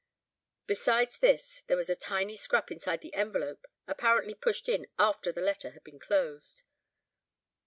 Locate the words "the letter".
5.31-5.69